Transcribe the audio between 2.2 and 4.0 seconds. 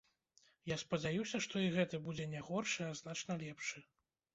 не горшы, а значна лепшы.